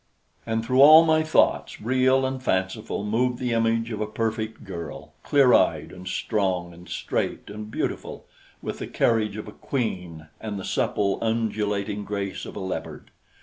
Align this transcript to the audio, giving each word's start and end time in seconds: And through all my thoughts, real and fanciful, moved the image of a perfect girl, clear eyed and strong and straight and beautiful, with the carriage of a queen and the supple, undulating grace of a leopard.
And 0.47 0.65
through 0.65 0.81
all 0.81 1.05
my 1.05 1.21
thoughts, 1.21 1.79
real 1.79 2.25
and 2.25 2.41
fanciful, 2.41 3.03
moved 3.03 3.37
the 3.37 3.51
image 3.53 3.91
of 3.91 4.01
a 4.01 4.07
perfect 4.07 4.63
girl, 4.63 5.13
clear 5.21 5.53
eyed 5.53 5.91
and 5.91 6.07
strong 6.07 6.73
and 6.73 6.89
straight 6.89 7.51
and 7.51 7.69
beautiful, 7.69 8.25
with 8.63 8.79
the 8.79 8.87
carriage 8.87 9.37
of 9.37 9.47
a 9.47 9.51
queen 9.51 10.25
and 10.39 10.57
the 10.57 10.65
supple, 10.65 11.19
undulating 11.21 12.03
grace 12.03 12.47
of 12.47 12.55
a 12.55 12.59
leopard. 12.59 13.11